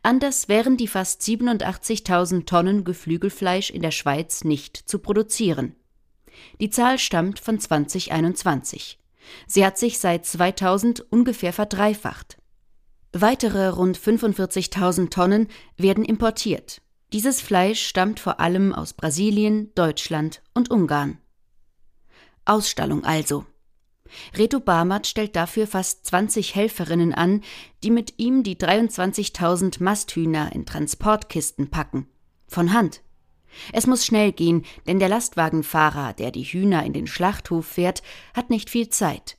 Anders 0.01 0.47
wären 0.47 0.77
die 0.77 0.87
fast 0.87 1.21
87.000 1.21 2.45
Tonnen 2.45 2.83
Geflügelfleisch 2.83 3.69
in 3.69 3.81
der 3.81 3.91
Schweiz 3.91 4.43
nicht 4.43 4.77
zu 4.77 4.99
produzieren. 4.99 5.75
Die 6.59 6.69
Zahl 6.69 6.99
stammt 6.99 7.39
von 7.39 7.59
2021. 7.59 8.99
Sie 9.47 9.65
hat 9.65 9.77
sich 9.77 9.99
seit 9.99 10.25
2000 10.25 11.11
ungefähr 11.11 11.53
verdreifacht. 11.53 12.37
Weitere 13.13 13.69
rund 13.69 13.97
45.000 13.97 15.11
Tonnen 15.11 15.47
werden 15.77 16.03
importiert. 16.03 16.81
Dieses 17.13 17.41
Fleisch 17.41 17.85
stammt 17.85 18.19
vor 18.19 18.39
allem 18.39 18.73
aus 18.73 18.93
Brasilien, 18.93 19.71
Deutschland 19.75 20.41
und 20.55 20.71
Ungarn. 20.71 21.19
Ausstallung 22.43 23.03
also. 23.05 23.45
Reto 24.35 24.59
Barmat 24.59 25.05
stellt 25.05 25.35
dafür 25.35 25.67
fast 25.67 26.07
20 26.07 26.55
Helferinnen 26.55 27.13
an, 27.13 27.41
die 27.83 27.91
mit 27.91 28.15
ihm 28.17 28.41
die 28.41 28.55
23.000 28.55 29.83
Masthühner 29.83 30.51
in 30.53 30.65
Transportkisten 30.65 31.69
packen. 31.69 32.07
Von 32.47 32.73
Hand. 32.73 33.01
Es 33.71 33.85
muss 33.85 34.07
schnell 34.07 34.31
gehen, 34.31 34.65
denn 34.87 34.97
der 34.97 35.09
Lastwagenfahrer, 35.09 36.13
der 36.13 36.31
die 36.31 36.43
Hühner 36.43 36.83
in 36.83 36.93
den 36.93 37.05
Schlachthof 37.05 37.67
fährt, 37.67 38.01
hat 38.33 38.49
nicht 38.49 38.71
viel 38.71 38.89
Zeit. 38.89 39.37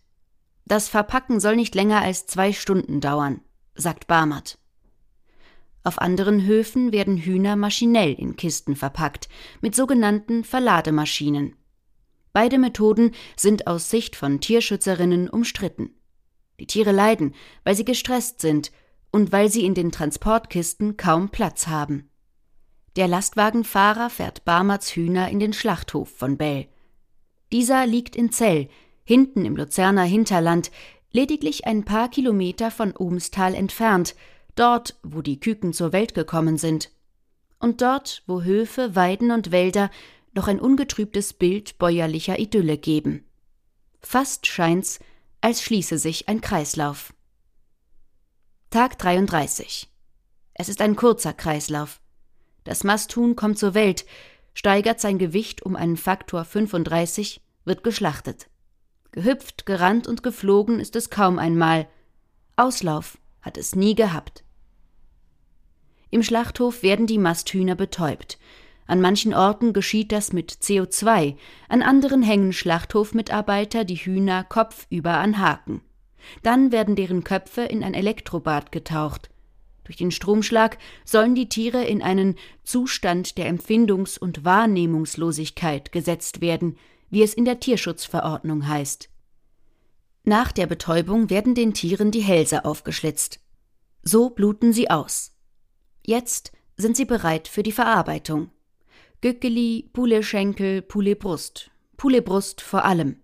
Das 0.64 0.88
Verpacken 0.88 1.40
soll 1.40 1.56
nicht 1.56 1.74
länger 1.74 2.02
als 2.02 2.26
zwei 2.26 2.52
Stunden 2.52 3.00
dauern, 3.00 3.40
sagt 3.74 4.06
Barmert. 4.06 4.58
Auf 5.82 6.00
anderen 6.00 6.46
Höfen 6.46 6.92
werden 6.92 7.18
Hühner 7.18 7.56
maschinell 7.56 8.14
in 8.14 8.36
Kisten 8.36 8.74
verpackt, 8.74 9.28
mit 9.60 9.74
sogenannten 9.74 10.42
Verlademaschinen. 10.42 11.56
Beide 12.32 12.58
Methoden 12.58 13.12
sind 13.36 13.66
aus 13.66 13.90
Sicht 13.90 14.16
von 14.16 14.40
Tierschützerinnen 14.40 15.28
umstritten. 15.28 15.90
Die 16.58 16.66
Tiere 16.66 16.92
leiden, 16.92 17.34
weil 17.64 17.76
sie 17.76 17.84
gestresst 17.84 18.40
sind 18.40 18.72
und 19.12 19.30
weil 19.30 19.50
sie 19.50 19.64
in 19.64 19.74
den 19.74 19.92
Transportkisten 19.92 20.96
kaum 20.96 21.28
Platz 21.28 21.66
haben. 21.66 22.10
Der 22.96 23.08
Lastwagenfahrer 23.08 24.08
fährt 24.08 24.44
Barmerts 24.44 24.96
Hühner 24.96 25.28
in 25.28 25.38
den 25.38 25.52
Schlachthof 25.52 26.08
von 26.08 26.36
Bell. 26.36 26.68
Dieser 27.52 27.86
liegt 27.86 28.16
in 28.16 28.32
Zell, 28.32 28.68
hinten 29.04 29.44
im 29.44 29.56
Luzerner 29.56 30.04
Hinterland, 30.04 30.70
lediglich 31.14 31.66
ein 31.66 31.84
paar 31.84 32.10
Kilometer 32.10 32.70
von 32.70 32.94
Ohmstal 32.94 33.54
entfernt, 33.54 34.14
dort, 34.56 34.98
wo 35.02 35.22
die 35.22 35.40
Küken 35.40 35.72
zur 35.72 35.92
Welt 35.92 36.12
gekommen 36.12 36.58
sind. 36.58 36.90
Und 37.60 37.80
dort, 37.80 38.24
wo 38.26 38.42
Höfe, 38.42 38.94
Weiden 38.94 39.30
und 39.30 39.52
Wälder 39.52 39.90
noch 40.34 40.48
ein 40.48 40.60
ungetrübtes 40.60 41.32
Bild 41.32 41.78
bäuerlicher 41.78 42.38
Idylle 42.38 42.76
geben. 42.76 43.24
Fast 44.00 44.46
scheint's, 44.46 44.98
als 45.40 45.62
schließe 45.62 45.98
sich 45.98 46.28
ein 46.28 46.40
Kreislauf. 46.40 47.14
Tag 48.70 48.98
33. 48.98 49.88
Es 50.54 50.68
ist 50.68 50.80
ein 50.80 50.96
kurzer 50.96 51.32
Kreislauf. 51.32 52.00
Das 52.64 52.82
Masthuhn 52.82 53.36
kommt 53.36 53.58
zur 53.58 53.74
Welt, 53.74 54.04
steigert 54.52 55.00
sein 55.00 55.18
Gewicht 55.18 55.62
um 55.62 55.76
einen 55.76 55.96
Faktor 55.96 56.44
35, 56.44 57.40
wird 57.64 57.84
geschlachtet. 57.84 58.48
Gehüpft, 59.14 59.64
gerannt 59.64 60.08
und 60.08 60.24
geflogen 60.24 60.80
ist 60.80 60.96
es 60.96 61.08
kaum 61.08 61.38
einmal. 61.38 61.86
Auslauf 62.56 63.16
hat 63.42 63.56
es 63.56 63.76
nie 63.76 63.94
gehabt. 63.94 64.42
Im 66.10 66.24
Schlachthof 66.24 66.82
werden 66.82 67.06
die 67.06 67.18
Masthühner 67.18 67.76
betäubt. 67.76 68.40
An 68.88 69.00
manchen 69.00 69.32
Orten 69.32 69.72
geschieht 69.72 70.10
das 70.10 70.32
mit 70.32 70.50
CO2, 70.50 71.36
an 71.68 71.82
anderen 71.82 72.24
hängen 72.24 72.52
Schlachthofmitarbeiter 72.52 73.84
die 73.84 73.94
Hühner 73.94 74.42
kopfüber 74.42 75.18
an 75.18 75.38
Haken. 75.38 75.82
Dann 76.42 76.72
werden 76.72 76.96
deren 76.96 77.22
Köpfe 77.22 77.62
in 77.62 77.84
ein 77.84 77.94
Elektrobad 77.94 78.72
getaucht. 78.72 79.30
Durch 79.84 79.96
den 79.96 80.10
Stromschlag 80.10 80.76
sollen 81.04 81.36
die 81.36 81.48
Tiere 81.48 81.84
in 81.84 82.02
einen 82.02 82.34
Zustand 82.64 83.38
der 83.38 83.48
Empfindungs- 83.48 84.18
und 84.18 84.44
Wahrnehmungslosigkeit 84.44 85.92
gesetzt 85.92 86.40
werden, 86.40 86.78
wie 87.14 87.22
es 87.22 87.32
in 87.32 87.44
der 87.44 87.60
Tierschutzverordnung 87.60 88.66
heißt. 88.66 89.08
Nach 90.24 90.50
der 90.50 90.66
Betäubung 90.66 91.30
werden 91.30 91.54
den 91.54 91.72
Tieren 91.72 92.10
die 92.10 92.22
Hälse 92.22 92.64
aufgeschlitzt. 92.64 93.38
So 94.02 94.30
bluten 94.30 94.72
sie 94.72 94.90
aus. 94.90 95.32
Jetzt 96.04 96.50
sind 96.76 96.96
sie 96.96 97.04
bereit 97.04 97.46
für 97.46 97.62
die 97.62 97.70
Verarbeitung. 97.70 98.50
Gückeli, 99.20 99.88
Pouletschenkel, 99.92 100.82
Pouletbrust. 100.82 101.70
Pouletbrust 101.96 102.60
vor 102.60 102.84
allem. 102.84 103.22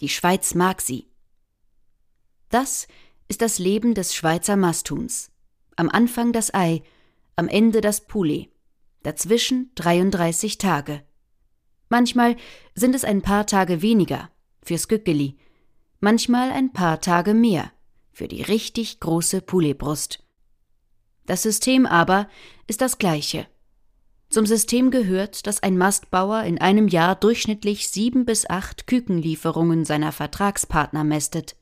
Die 0.00 0.08
Schweiz 0.08 0.56
mag 0.56 0.82
sie. 0.82 1.06
Das 2.48 2.88
ist 3.28 3.40
das 3.40 3.60
Leben 3.60 3.94
des 3.94 4.16
Schweizer 4.16 4.56
Masthuhns. 4.56 5.30
Am 5.76 5.88
Anfang 5.88 6.32
das 6.32 6.52
Ei, 6.52 6.82
am 7.36 7.46
Ende 7.46 7.82
das 7.82 8.00
Poulet. 8.00 8.50
Dazwischen 9.04 9.70
33 9.76 10.58
Tage. 10.58 11.04
Manchmal 11.92 12.36
sind 12.74 12.94
es 12.94 13.04
ein 13.04 13.20
paar 13.20 13.46
Tage 13.46 13.82
weniger 13.82 14.30
fürs 14.62 14.88
Gückeli, 14.88 15.36
manchmal 16.00 16.50
ein 16.50 16.72
paar 16.72 17.02
Tage 17.02 17.34
mehr 17.34 17.70
für 18.12 18.28
die 18.28 18.40
richtig 18.40 18.98
große 18.98 19.42
Pouletbrust. 19.42 20.24
Das 21.26 21.42
System 21.42 21.84
aber 21.84 22.30
ist 22.66 22.80
das 22.80 22.96
gleiche. 22.96 23.46
Zum 24.30 24.46
System 24.46 24.90
gehört, 24.90 25.46
dass 25.46 25.62
ein 25.62 25.76
Mastbauer 25.76 26.44
in 26.44 26.58
einem 26.58 26.88
Jahr 26.88 27.14
durchschnittlich 27.14 27.90
sieben 27.90 28.24
bis 28.24 28.48
acht 28.48 28.86
Kükenlieferungen 28.86 29.84
seiner 29.84 30.12
Vertragspartner 30.12 31.04
mästet. 31.04 31.56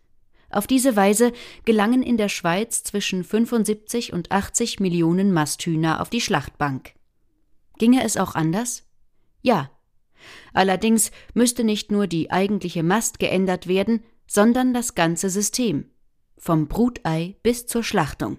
Auf 0.48 0.68
diese 0.68 0.94
Weise 0.94 1.32
gelangen 1.64 2.04
in 2.04 2.16
der 2.16 2.28
Schweiz 2.28 2.84
zwischen 2.84 3.24
75 3.24 4.12
und 4.12 4.30
80 4.30 4.78
Millionen 4.78 5.32
Masthühner 5.32 6.00
auf 6.00 6.08
die 6.08 6.20
Schlachtbank. 6.20 6.92
Ginge 7.78 8.04
es 8.04 8.16
auch 8.16 8.36
anders? 8.36 8.84
Ja. 9.42 9.72
Allerdings 10.52 11.10
müsste 11.34 11.64
nicht 11.64 11.90
nur 11.90 12.06
die 12.06 12.30
eigentliche 12.30 12.82
Mast 12.82 13.18
geändert 13.18 13.66
werden, 13.66 14.02
sondern 14.26 14.74
das 14.74 14.94
ganze 14.94 15.30
System. 15.30 15.90
Vom 16.36 16.68
Brutei 16.68 17.36
bis 17.42 17.66
zur 17.66 17.82
Schlachtung. 17.82 18.38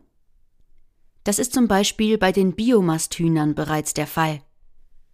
Das 1.23 1.37
ist 1.37 1.53
zum 1.53 1.67
Beispiel 1.67 2.17
bei 2.17 2.31
den 2.31 2.55
Biomasthühnern 2.55 3.53
bereits 3.53 3.93
der 3.93 4.07
Fall. 4.07 4.41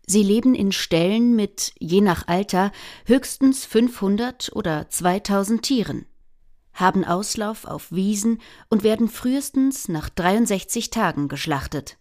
Sie 0.05 0.23
leben 0.23 0.55
in 0.55 0.71
Ställen 0.71 1.35
mit, 1.35 1.73
je 1.79 1.99
nach 1.99 2.27
Alter, 2.29 2.71
höchstens 3.05 3.65
500 3.65 4.51
oder 4.55 4.89
2000 4.89 5.61
Tieren, 5.61 6.05
haben 6.71 7.03
Auslauf 7.03 7.65
auf 7.65 7.91
Wiesen 7.91 8.39
und 8.69 8.83
werden 8.83 9.09
frühestens 9.09 9.89
nach 9.89 10.07
63 10.09 10.91
Tagen 10.91 11.27
geschlachtet. 11.27 11.97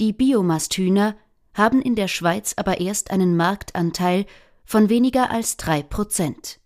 Die 0.00 0.12
Biomasthühner 0.12 1.14
haben 1.54 1.82
in 1.82 1.94
der 1.94 2.08
Schweiz 2.08 2.54
aber 2.56 2.80
erst 2.80 3.10
einen 3.10 3.36
Marktanteil 3.36 4.26
von 4.64 4.88
weniger 4.88 5.30
als 5.30 5.56
drei 5.56 5.82
Prozent. 5.82 6.60